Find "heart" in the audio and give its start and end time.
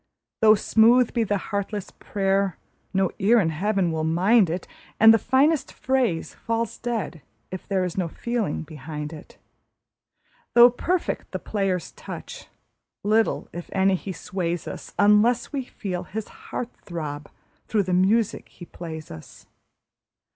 16.49-16.69